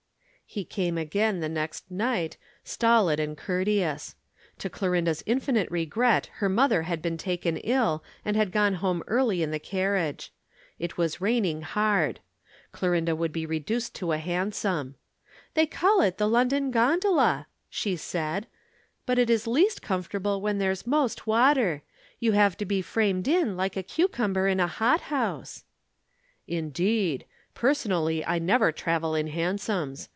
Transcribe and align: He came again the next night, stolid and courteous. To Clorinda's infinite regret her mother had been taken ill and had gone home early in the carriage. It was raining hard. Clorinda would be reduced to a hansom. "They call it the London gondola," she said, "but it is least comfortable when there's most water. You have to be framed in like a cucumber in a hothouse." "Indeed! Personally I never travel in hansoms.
He 0.53 0.65
came 0.65 0.97
again 0.97 1.39
the 1.39 1.47
next 1.47 1.89
night, 1.89 2.35
stolid 2.65 3.21
and 3.21 3.37
courteous. 3.37 4.15
To 4.57 4.69
Clorinda's 4.69 5.23
infinite 5.25 5.71
regret 5.71 6.25
her 6.39 6.49
mother 6.49 6.81
had 6.81 7.01
been 7.01 7.15
taken 7.15 7.55
ill 7.55 8.03
and 8.25 8.35
had 8.35 8.51
gone 8.51 8.73
home 8.83 9.01
early 9.07 9.41
in 9.41 9.51
the 9.51 9.59
carriage. 9.59 10.33
It 10.77 10.97
was 10.97 11.21
raining 11.21 11.61
hard. 11.61 12.19
Clorinda 12.73 13.15
would 13.15 13.31
be 13.31 13.45
reduced 13.45 13.95
to 13.95 14.11
a 14.11 14.17
hansom. 14.17 14.95
"They 15.53 15.65
call 15.67 16.01
it 16.01 16.17
the 16.17 16.27
London 16.27 16.69
gondola," 16.69 17.47
she 17.69 17.95
said, 17.95 18.45
"but 19.05 19.17
it 19.17 19.29
is 19.29 19.47
least 19.47 19.81
comfortable 19.81 20.41
when 20.41 20.57
there's 20.57 20.85
most 20.85 21.25
water. 21.25 21.81
You 22.19 22.33
have 22.33 22.57
to 22.57 22.65
be 22.65 22.81
framed 22.81 23.25
in 23.29 23.55
like 23.55 23.77
a 23.77 23.83
cucumber 23.83 24.49
in 24.49 24.59
a 24.59 24.67
hothouse." 24.67 25.63
"Indeed! 26.45 27.23
Personally 27.55 28.25
I 28.25 28.37
never 28.37 28.73
travel 28.73 29.15
in 29.15 29.27
hansoms. 29.27 30.09